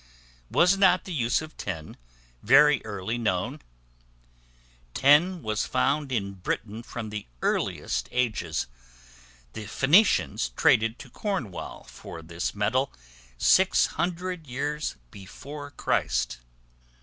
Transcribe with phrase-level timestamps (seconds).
[0.49, 1.95] Was not the use of Tin
[2.41, 3.61] very early known?
[4.95, 8.65] Tin was found in Britain from the earliest ages;
[9.53, 12.91] the Phenicians traded to Cornwall for this metal
[13.37, 16.39] 600 years before Christ.